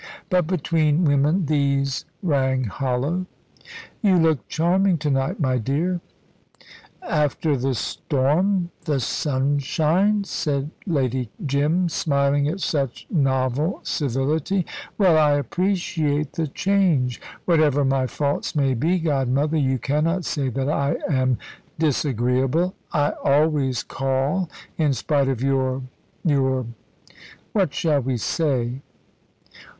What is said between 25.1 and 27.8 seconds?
of your your what